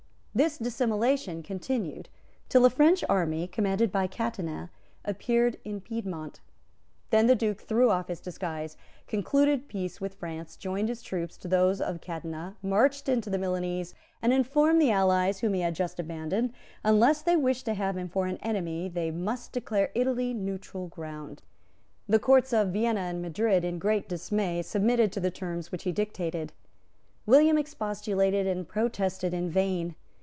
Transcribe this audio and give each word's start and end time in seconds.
This 0.33 0.57
dissimulation 0.57 1.43
continued 1.43 2.07
till 2.47 2.63
a 2.63 2.69
French 2.69 3.03
army, 3.09 3.47
commanded 3.47 3.91
by 3.91 4.07
Catinat, 4.07 4.69
appeared 5.03 5.57
in 5.65 5.81
Piedmont. 5.81 6.39
Then 7.09 7.27
the 7.27 7.35
Duke 7.35 7.59
threw 7.59 7.89
off 7.91 8.07
his 8.07 8.21
disguise, 8.21 8.77
concluded 9.07 9.67
peace 9.67 9.99
with 9.99 10.13
France, 10.13 10.55
joined 10.55 10.87
his 10.87 11.01
troops 11.01 11.35
to 11.35 11.49
those 11.49 11.81
of 11.81 11.99
Catinat, 11.99 12.53
marched 12.63 13.09
into 13.09 13.29
the 13.29 13.37
Milanese, 13.37 13.93
and 14.21 14.31
informed 14.31 14.81
the 14.81 14.89
allies 14.89 15.39
whom 15.39 15.53
he 15.53 15.59
had 15.59 15.75
just 15.75 15.99
abandoned 15.99 16.51
that, 16.51 16.57
unless 16.85 17.21
they 17.21 17.35
wished 17.35 17.65
to 17.65 17.73
have 17.73 17.97
him 17.97 18.07
for 18.07 18.25
an 18.25 18.37
enemy, 18.37 18.87
they 18.87 19.11
must 19.11 19.51
declare 19.51 19.91
Italy 19.93 20.33
neutral 20.33 20.87
ground. 20.87 21.41
The 22.07 22.19
Courts 22.19 22.53
of 22.53 22.69
Vienna 22.69 23.01
and 23.01 23.21
Madrid, 23.21 23.65
in 23.65 23.79
great 23.79 24.07
dismay, 24.07 24.61
submitted 24.61 25.11
to 25.11 25.19
the 25.19 25.29
terms 25.29 25.73
which 25.73 25.83
he 25.83 25.91
dictated. 25.91 26.53
William 27.25 27.57
expostulated 27.57 28.47
and 28.47 28.65
protested 28.65 29.33
in 29.33 29.49
vain. 29.49 29.93